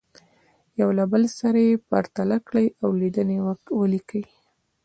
[0.79, 3.37] یو له بل سره یې پرتله کړئ او لیدنې
[3.79, 4.23] ولیکئ.